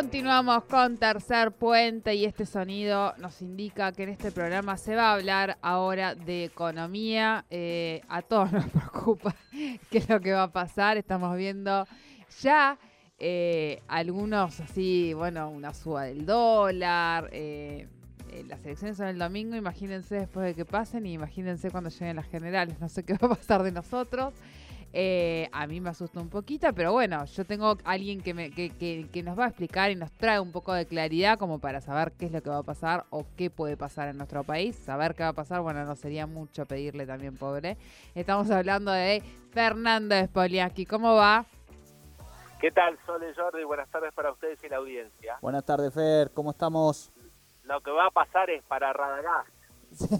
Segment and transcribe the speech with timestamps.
[0.00, 5.10] Continuamos con Tercer Puente y este sonido nos indica que en este programa se va
[5.10, 7.44] a hablar ahora de economía.
[7.50, 9.36] Eh, a todos nos preocupa
[9.90, 10.96] qué es lo que va a pasar.
[10.96, 11.86] Estamos viendo
[12.40, 12.78] ya
[13.18, 17.28] eh, algunos así, bueno, una suba del dólar.
[17.32, 17.86] Eh,
[18.48, 22.26] las elecciones son el domingo, imagínense después de que pasen y imagínense cuando lleguen las
[22.26, 22.80] generales.
[22.80, 24.32] No sé qué va a pasar de nosotros.
[24.92, 28.70] Eh, a mí me asusta un poquito, pero bueno, yo tengo alguien que, me, que,
[28.70, 32.12] que, nos va a explicar y nos trae un poco de claridad como para saber
[32.18, 34.74] qué es lo que va a pasar o qué puede pasar en nuestro país.
[34.74, 37.76] Saber qué va a pasar, bueno, no sería mucho pedirle también, pobre.
[38.16, 40.86] Estamos hablando de Fernando Spoliaski.
[40.86, 41.46] ¿Cómo va?
[42.60, 43.62] ¿Qué tal, Sole Jordi?
[43.64, 45.38] Buenas tardes para ustedes y la audiencia.
[45.40, 46.32] Buenas tardes, Fer.
[46.34, 47.12] ¿Cómo estamos?
[47.62, 49.48] Lo que va a pasar es para Radagast,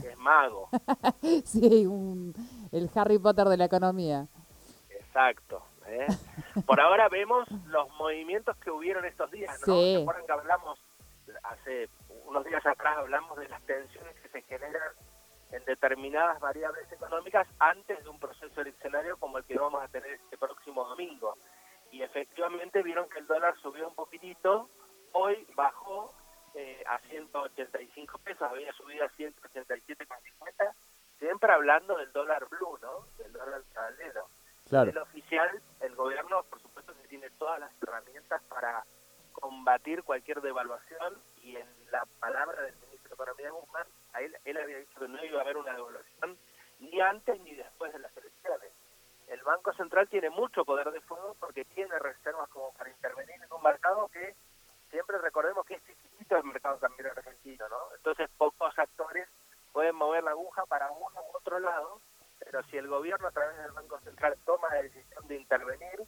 [0.00, 0.68] que es mago.
[1.44, 1.86] sí,
[2.70, 4.28] el Harry Potter de la economía.
[5.10, 5.64] Exacto.
[5.86, 6.06] ¿eh?
[6.66, 9.74] Por ahora vemos los movimientos que hubieron estos días, ¿no?
[9.82, 10.78] ¿Se acuerdan que hablamos
[11.42, 11.88] hace
[12.26, 14.92] unos días atrás hablamos de las tensiones que se generan
[15.50, 20.12] en determinadas variables económicas antes de un proceso eleccionario como el que vamos a tener
[20.12, 21.36] este próximo domingo.
[21.90, 24.68] Y efectivamente vieron que el dólar subió un poquitito,
[25.12, 26.14] hoy bajó
[26.54, 30.72] eh, a 185 pesos, había subido a 187,50,
[31.18, 33.06] siempre hablando del dólar blue, ¿no?
[33.18, 34.28] Del dólar paralelo.
[34.70, 38.84] El oficial, el gobierno, por supuesto, que tiene todas las herramientas para
[39.32, 43.86] combatir cualquier devaluación y en la palabra del ministro de Economía Guzmán,
[44.20, 46.38] él, él había dicho que no iba a haber una devaluación
[46.78, 48.70] ni antes ni después de las elecciones.
[49.26, 53.52] El Banco Central tiene mucho poder de fuego porque tiene reservas como para intervenir en
[53.52, 54.36] un mercado que
[54.90, 57.94] siempre recordemos que es chiquitito el mercado también argentino, ¿no?
[57.96, 59.28] Entonces pocos actores
[59.72, 62.00] pueden mover la aguja para uno u otro lado
[62.44, 66.04] pero si el gobierno a través del Banco Central toma la decisión de intervenir,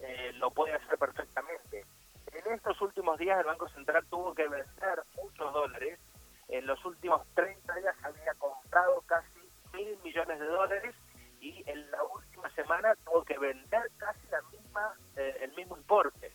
[0.00, 1.84] eh, lo puede hacer perfectamente.
[2.32, 5.98] En estos últimos días el Banco Central tuvo que vender muchos dólares.
[6.48, 9.40] En los últimos 30 días había comprado casi
[9.72, 10.94] mil millones de dólares
[11.40, 16.32] y en la última semana tuvo que vender casi la misma, eh, el mismo importe.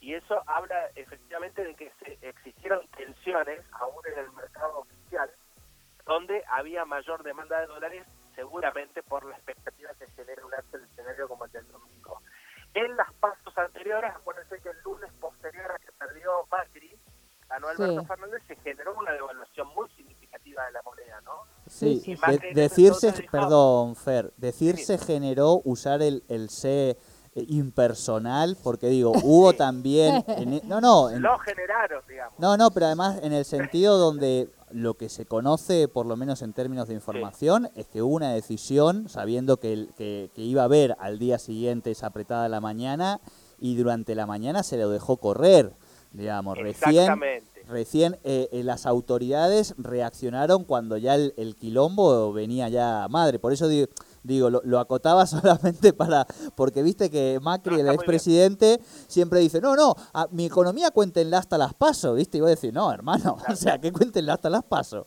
[0.00, 5.30] Y eso habla efectivamente de que se existieron tensiones aún en el mercado oficial,
[6.06, 8.06] donde había mayor demanda de dólares
[8.38, 12.22] seguramente por la expectativa que genera un acto escenario como el del domingo.
[12.72, 16.96] En las pasos anteriores, acuérdense que el lunes posterior a que perdió Macri,
[17.48, 21.32] ganó Alberto Fernández, se generó una devaluación muy significativa de la moneda, ¿no?
[21.66, 22.16] Sí, sí.
[22.54, 26.96] decirse, perdón, Fer, decirse generó usar el, el C eh,
[27.48, 30.22] impersonal, porque digo, hubo también...
[30.28, 31.10] E, no, no.
[31.10, 32.38] Lo generaron, digamos.
[32.38, 36.42] No, no, pero además en el sentido donde lo que se conoce, por lo menos
[36.42, 40.96] en términos de información, es que hubo una decisión, sabiendo que, que, iba a haber
[40.98, 43.20] al día siguiente esa apretada la mañana,
[43.58, 45.72] y durante la mañana se lo dejó correr,
[46.12, 47.20] digamos, recién,
[47.68, 53.52] recién eh, eh, las autoridades reaccionaron cuando ya el, el, quilombo venía ya madre, por
[53.52, 53.88] eso digo
[54.22, 59.94] Digo, lo, acotaba solamente para, porque viste que Macri, el expresidente, siempre dice, no, no,
[60.12, 62.38] a, mi economía cuéntenla hasta las paso, ¿viste?
[62.38, 65.06] Y voy a decir, no, hermano, o sea, que cuéntenla hasta las paso.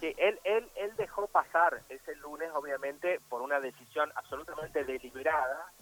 [0.00, 5.72] Sí, él, él, él dejó pasar ese lunes, obviamente, por una decisión absolutamente deliberada,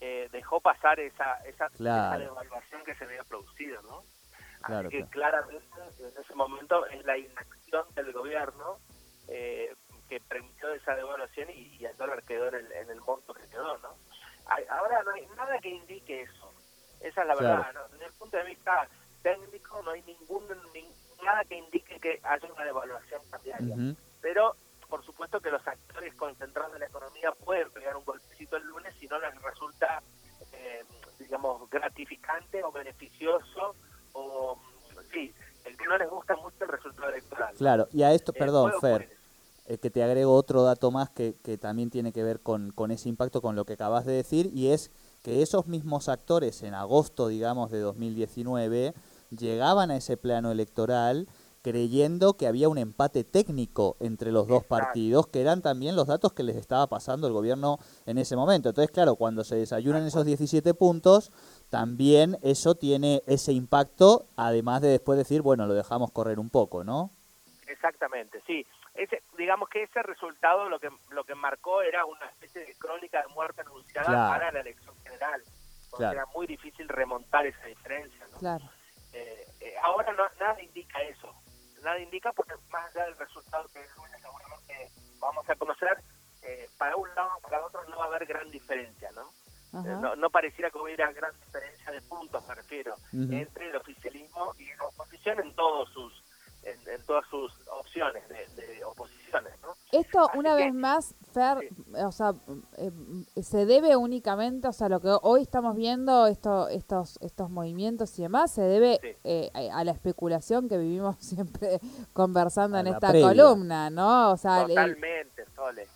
[0.00, 4.02] eh, dejó pasar esa, esa, devaluación que se había producido, ¿no?
[4.62, 5.64] Así que claramente
[5.98, 8.78] en ese momento es la inacción del gobierno
[9.28, 9.74] eh,
[10.08, 13.76] que permitió esa devaluación y, el dólar quedó en el, en el monto que quedó,
[13.78, 13.96] ¿no?
[14.70, 16.52] ahora no hay nada que indique eso.
[17.00, 17.88] Esa es la verdad, ¿no?
[17.88, 18.88] Desde el punto de vista
[19.22, 20.44] técnico no hay ningún,
[21.24, 23.76] nada que indique que haya una devaluación cambiaria.
[24.20, 24.56] Pero,
[24.88, 28.94] por supuesto que los actores concentrados en la economía pueden pegar un golpecito el lunes
[28.98, 30.02] si no les resulta,
[30.52, 30.84] eh,
[31.18, 33.74] digamos, gratificante o beneficioso
[34.12, 34.58] o,
[35.12, 37.54] sí, el que no les gusta mucho el resultado electoral.
[37.56, 39.15] Claro, y a esto, eh, perdón, Fer,
[39.66, 42.90] eh, que te agrego otro dato más que, que también tiene que ver con, con,
[42.90, 44.90] ese impacto, con lo que acabas de decir, y es
[45.22, 48.94] que esos mismos actores en agosto, digamos, de 2019,
[49.36, 51.26] llegaban a ese plano electoral
[51.66, 56.32] creyendo que había un empate técnico entre los dos partidos, que eran también los datos
[56.32, 58.68] que les estaba pasando el gobierno en ese momento.
[58.68, 61.32] Entonces, claro, cuando se desayunan esos 17 puntos,
[61.68, 66.84] también eso tiene ese impacto, además de después decir, bueno, lo dejamos correr un poco,
[66.84, 67.10] ¿no?
[67.66, 68.64] Exactamente, sí.
[68.96, 73.22] Ese, digamos que ese resultado lo que lo que marcó era una especie de crónica
[73.22, 75.42] de muerte anunciada para la elección general,
[75.90, 78.26] porque era muy difícil remontar esa diferencia.
[78.32, 78.38] ¿no?
[78.38, 78.64] Claro.
[79.12, 81.34] Eh, eh, ahora no, nada indica eso,
[81.82, 85.98] nada indica porque más allá del resultado que el lunes seguramente vamos a conocer,
[86.42, 89.30] eh, para un lado para otro no va a haber gran diferencia, ¿no?
[89.72, 94.74] no, no, pareciera que hubiera gran diferencia de puntos, me refiero, entre el oficialismo y
[94.74, 96.24] la oposición en todos sus
[96.66, 98.45] en, todas sus opciones de.
[100.34, 102.34] Una vez más, Fer, o sea,
[102.78, 102.90] eh,
[103.42, 108.22] se debe únicamente, o sea, lo que hoy estamos viendo, esto, estos, estos movimientos y
[108.22, 111.80] demás, se debe eh, a la especulación que vivimos siempre
[112.12, 114.32] conversando en esta columna, ¿no?
[114.32, 115.86] O sea, Totalmente, Sole.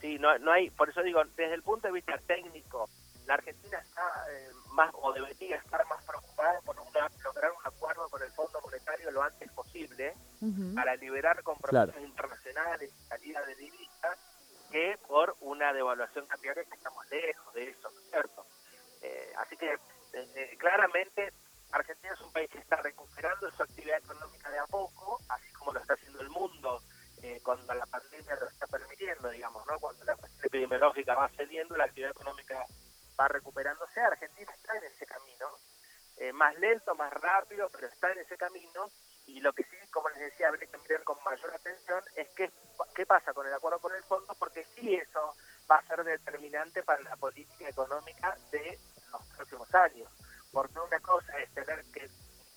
[0.00, 2.88] Sí, no, no hay, por eso digo, desde el punto de vista técnico,
[3.26, 8.08] la Argentina está eh, más, o debería estar más preocupada por una, lograr un acuerdo
[8.08, 10.14] con el Fondo Monetario lo antes posible
[10.74, 11.94] para liberar compromisos
[12.82, 14.18] y salida de divisas
[14.70, 18.46] que por una devaluación cambiaria que estamos lejos de eso, cierto?
[19.02, 19.78] Eh, así que
[20.12, 21.32] eh, claramente
[21.72, 25.72] Argentina es un país que está recuperando su actividad económica de a poco, así como
[25.72, 26.80] lo está haciendo el mundo
[27.42, 29.78] cuando la pandemia lo está permitiendo, digamos, ¿no?
[29.78, 32.66] Cuando la epidemiológica va cediendo, la actividad económica
[33.18, 34.00] va recuperándose.
[34.00, 35.48] Argentina está en ese camino,
[36.16, 38.90] eh, más lento, más rápido, pero está en ese camino.
[39.26, 42.50] Y lo que sí, como les decía, habría que mirar con mayor atención es qué,
[42.94, 45.34] qué pasa con el acuerdo con el fondo, porque sí eso
[45.70, 48.78] va a ser determinante para la política económica de
[49.12, 50.08] los próximos años.
[50.52, 52.08] Porque una cosa es tener que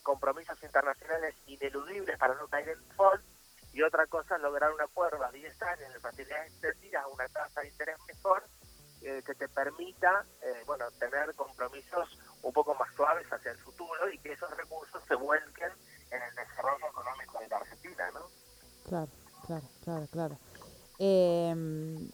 [0.03, 3.21] compromisos internacionales ineludibles para no caer en default,
[3.73, 7.27] y otra cosa es lograr un acuerdo a 10 años de facilidades extendidas a una
[7.27, 8.43] tasa de interés mejor
[9.01, 14.09] eh, que te permita eh, bueno tener compromisos un poco más suaves hacia el futuro
[14.11, 15.71] y que esos recursos se vuelquen
[16.09, 18.21] en el desarrollo económico de la Argentina, ¿no?
[18.87, 19.11] Claro,
[19.45, 20.39] claro, claro, claro.
[20.97, 22.09] Em,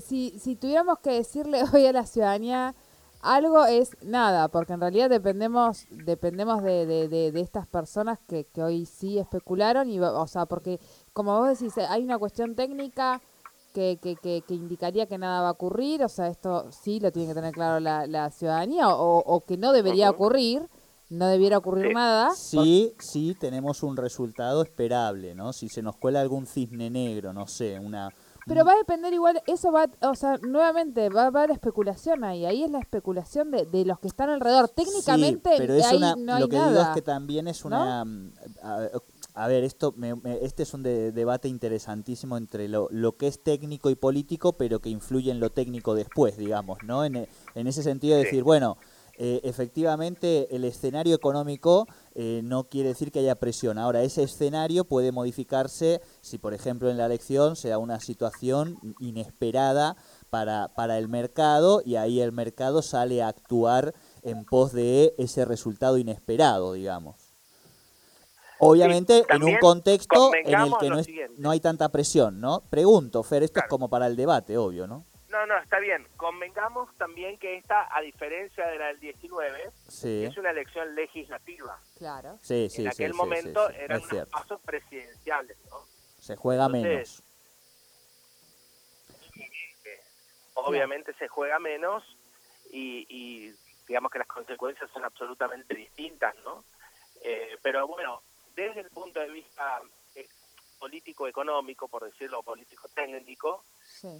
[0.00, 2.74] si, si tuviéramos que decirle hoy a la ciudadanía
[3.20, 8.62] algo es nada, porque en realidad dependemos dependemos de, de, de, estas personas que, que,
[8.62, 10.78] hoy sí especularon, y o sea, porque
[11.12, 13.20] como vos decís, hay una cuestión técnica
[13.74, 17.28] que, que, que, indicaría que nada va a ocurrir, o sea, esto sí lo tiene
[17.28, 20.68] que tener claro la, la ciudadanía, o, o, que no debería ocurrir,
[21.10, 22.34] no debiera ocurrir nada.
[22.34, 25.52] Sí, sí, tenemos un resultado esperable, ¿no?
[25.52, 28.10] Si se nos cuela algún cisne negro, no sé, una
[28.48, 32.46] pero va a depender igual, eso va, o sea, nuevamente va a haber especulación ahí,
[32.46, 34.68] ahí es la especulación de, de los que están alrededor.
[34.70, 38.04] Técnicamente, pero es una, lo que digo es que también es una...
[39.34, 39.94] A, ver, esto
[40.40, 44.88] este es un debate interesantísimo entre lo, lo, que es técnico y político, pero que
[44.88, 47.04] influye en lo técnico después, digamos, ¿no?
[47.04, 48.78] En, en ese sentido de decir, bueno,
[49.20, 53.76] eh, efectivamente el escenario económico eh, no quiere decir que haya presión.
[53.76, 59.96] Ahora, ese escenario puede modificarse si, por ejemplo, en la elección sea una situación inesperada
[60.30, 63.92] para, para el mercado y ahí el mercado sale a actuar
[64.22, 67.16] en pos de ese resultado inesperado, digamos.
[68.60, 71.02] Obviamente en un contexto en el que no,
[71.38, 72.62] no, hay tanta presión, ¿no?
[72.70, 75.06] Pregunto, Fer, esto es como para el debate, obvio, ¿no?
[75.38, 76.04] No, no, está bien.
[76.16, 81.78] Convengamos también que esta, a diferencia de la del 19, es una elección legislativa.
[81.96, 82.40] Claro.
[82.42, 85.76] Sí, sí, en aquel momento eran pasos presidenciales, ¿no?
[86.18, 87.22] Se juega menos.
[90.54, 92.02] Obviamente se juega menos
[92.72, 93.54] y,
[93.86, 96.64] digamos que las consecuencias son absolutamente distintas, ¿no?
[97.22, 98.22] Eh, pero bueno,
[98.56, 99.82] desde el punto de vista
[100.16, 100.26] eh,
[100.80, 103.62] político-económico, por decirlo, político-técnico,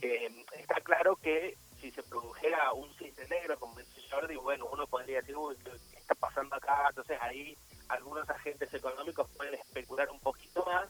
[0.03, 4.87] eh, está claro que si se produjera un cisne negro, como dice Jordi, bueno, uno
[4.87, 6.87] podría decir, uy, ¿qué está pasando acá?
[6.89, 7.57] Entonces ahí
[7.89, 10.89] algunos agentes económicos pueden especular un poquito más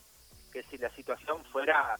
[0.53, 1.99] que si la situación fuera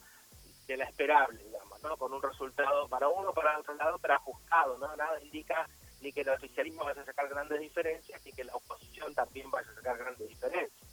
[0.67, 1.97] de la esperable, digamos, ¿no?
[1.97, 4.95] Con un resultado para uno, para otro lado, pero ajustado, ¿no?
[4.97, 5.69] Nada indica
[6.01, 9.71] ni que el oficialismo vaya a sacar grandes diferencias, ni que la oposición también vaya
[9.71, 10.89] a sacar grandes diferencias.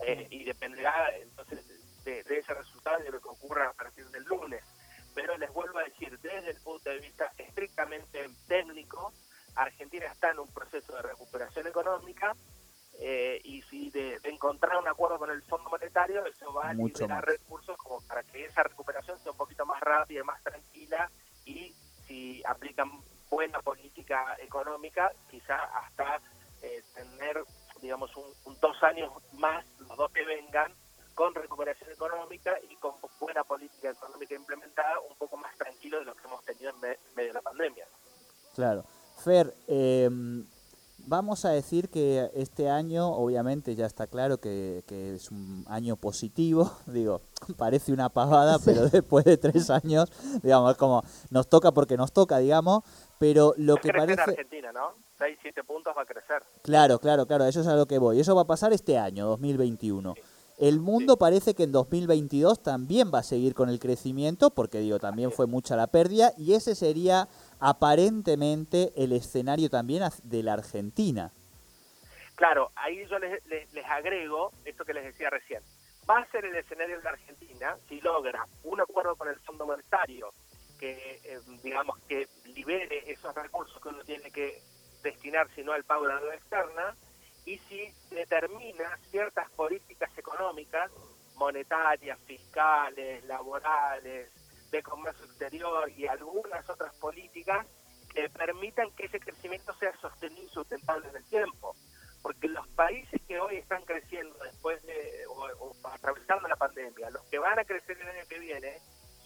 [0.00, 4.06] Eh, y dependerá entonces de, de, ese resultado y de lo que ocurra a partir
[4.10, 4.62] del lunes
[5.14, 9.12] pero les vuelvo a decir, desde el punto de vista estrictamente técnico,
[9.54, 12.34] Argentina está en un proceso de recuperación económica
[13.00, 17.24] eh, y si de, encontrar un acuerdo con el Fondo Monetario, eso va a liberar
[17.24, 21.10] recursos como para que esa recuperación sea un poquito más rápida y más tranquila
[21.44, 21.74] y
[22.06, 22.90] si aplican
[23.30, 26.20] buena política económica, quizá hasta
[26.62, 27.42] eh, tener,
[27.80, 30.72] digamos, un, dos años más, los dos que vengan,
[31.14, 36.14] con recuperación económica y con buena política económica implementada, un poco más tranquilo de lo
[36.14, 37.86] que hemos tenido en medio de la pandemia.
[38.54, 38.84] Claro.
[39.18, 40.08] Fer, eh,
[41.06, 46.70] vamos a decir que este año, obviamente ya está claro que, es un año positivo,
[46.86, 47.20] digo,
[47.56, 50.10] parece una pavada, pero después de tres años,
[50.42, 52.82] digamos, es como, nos toca porque nos toca, digamos,
[53.18, 54.20] pero lo que parece...
[54.20, 54.92] Argentina, ¿no?
[55.18, 56.42] 6, 7 puntos va a crecer.
[56.62, 58.18] Claro, claro, claro, eso es a lo que voy.
[58.18, 60.14] Eso va a pasar este año, 2021.
[60.58, 65.00] El mundo parece que en 2022 también va a seguir con el crecimiento, porque digo,
[65.00, 71.32] también fue mucha la pérdida, y ese sería aparentemente el escenario también de la Argentina.
[72.36, 73.40] Claro, ahí yo les,
[73.88, 75.62] agrego esto que les decía recién.
[76.08, 79.66] Va a ser el escenario de la Argentina si logra un acuerdo con el Fondo
[79.66, 80.32] Monetario
[80.78, 84.60] que, eh, digamos, que libere esos recursos que uno tiene que
[85.02, 86.96] destinar, sino al pago de la deuda externa,
[87.44, 90.90] y si determina ciertas políticas económicas,
[91.36, 94.30] monetarias, fiscales, laborales,
[94.70, 97.66] de comercio exterior y algunas otras políticas
[98.12, 101.74] que permitan que ese crecimiento sea sostenido y sustentable en el tiempo.
[102.22, 107.38] Porque los países que hoy están creciendo después de, o, atravesando la pandemia, los que
[107.38, 108.78] van a crecer el año que viene,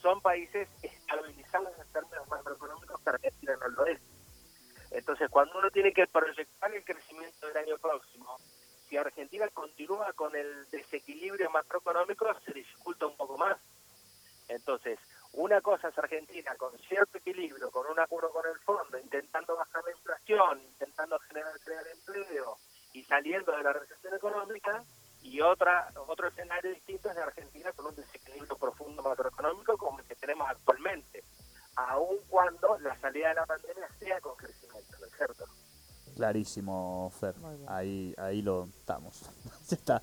[0.03, 4.01] son países estabilizados en términos macroeconómicos que Argentina no lo es.
[5.09, 8.37] Entonces, cuando uno tiene que proyectar el crecimiento del año próximo,
[8.87, 13.57] si Argentina continúa con el desequilibrio macroeconómico, se dificulta un poco más.
[14.49, 14.99] Entonces,
[15.33, 19.83] una cosa es Argentina con cierto equilibrio, con un acuerdo con el fondo, intentando bajar
[19.83, 22.59] la inflación, intentando generar crear empleo
[22.93, 24.85] y saliendo de la recesión económica,
[25.23, 30.07] y otra otro escenario distinto es de Argentina con un desequilibrio profundo macroeconómico como el
[30.07, 31.25] que tenemos actualmente,
[31.79, 34.37] aun cuando la salida de la pandemia sea con
[36.19, 37.33] Clarísimo, Fer.
[37.69, 39.23] Ahí, ahí lo estamos.
[39.71, 40.03] Está,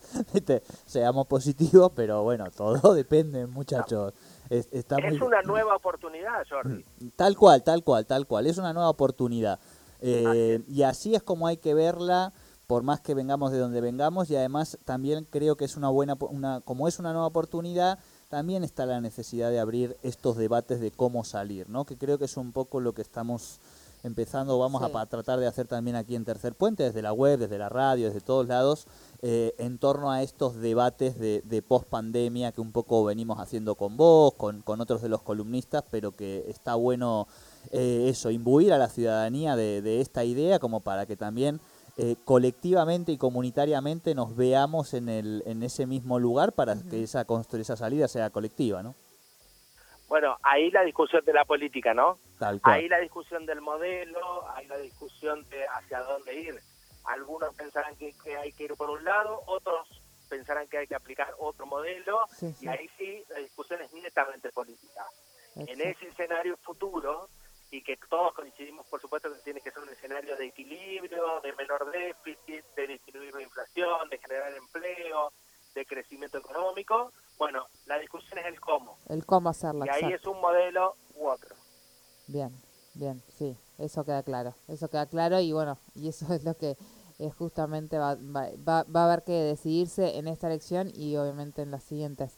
[0.85, 4.13] seamos positivos, pero bueno, todo depende, muchachos.
[4.49, 4.69] Es,
[5.21, 6.85] una nueva oportunidad, Jordi.
[7.17, 8.47] Tal cual, tal cual, tal cual.
[8.47, 9.59] Es una nueva oportunidad.
[9.99, 12.31] Eh, y así es como hay que verla,
[12.65, 14.29] por más que vengamos de donde vengamos.
[14.29, 18.63] Y además también creo que es una buena, una, como es una nueva oportunidad, también
[18.63, 21.83] está la necesidad de abrir estos debates de cómo salir, ¿no?
[21.83, 23.59] Que creo que es un poco lo que estamos
[24.05, 27.57] empezando, vamos a, tratar de hacer también aquí en Tercer Puente, desde la web, desde
[27.57, 28.85] la radio, desde todos lados,
[29.21, 33.73] eh, en torno a estos debates de, de post pandemia que un poco venimos haciendo
[33.75, 37.27] con vos, con, otros de los columnistas, pero que está bueno
[37.71, 41.59] eh, eso, imbuir a la ciudadanía de, esta idea como para que también
[41.97, 47.25] eh, colectivamente y comunitariamente nos veamos en, el, en ese mismo lugar para que esa,
[47.53, 48.93] esa salida sea colectiva, ¿no?
[50.07, 52.19] Bueno, ahí la discusión de la política, ¿no?
[52.63, 56.59] Ahí la discusión del modelo, ahí la discusión de hacia dónde ir.
[57.05, 59.87] Algunos pensarán que, hay que ir por un lado, otros
[60.29, 62.21] pensarán que hay que aplicar otro modelo,
[62.59, 65.05] y ahí sí la discusión es netamente política.
[65.55, 67.29] En ese escenario futuro,
[67.71, 71.53] y que todos coincidimos, por supuesto, que tiene que ser un escenario de equilibrio, de
[71.53, 75.31] menor déficit, de disminuir la inflación, de generar empleo,
[75.73, 78.97] de crecimiento económico, bueno, la discusión es el cómo.
[79.07, 79.85] El cómo hacerlo.
[79.85, 81.55] Y ahí es un modelo u otro.
[82.27, 82.51] Bien,
[82.93, 84.55] bien, sí, eso queda claro.
[84.67, 86.77] Eso queda claro y bueno, y eso es lo que
[87.19, 91.71] eh, justamente va, va, va, a haber que decidirse en esta elección y obviamente en
[91.71, 92.37] las siguientes.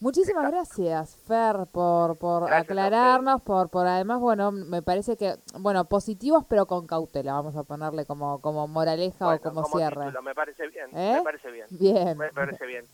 [0.00, 6.44] Muchísimas gracias, Fer, por, por aclararnos, por, por además, bueno, me parece que, bueno, positivos
[6.48, 10.10] pero con cautela, vamos a ponerle como, como moraleja o como, cierre.
[10.20, 11.20] me parece bien, me ¿Eh?
[11.22, 11.66] parece bien.
[11.70, 12.18] Bien.
[12.18, 12.84] Me parece bien.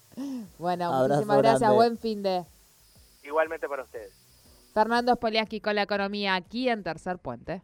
[0.58, 2.44] Bueno, muchísimas gracias, buen fin de...
[3.22, 4.12] Igualmente para ustedes.
[4.72, 7.62] Fernando Spoliaski con la economía aquí en Tercer Puente.